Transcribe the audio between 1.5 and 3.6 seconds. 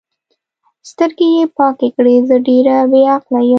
پاکې کړې: زه ډېره بې عقله یم.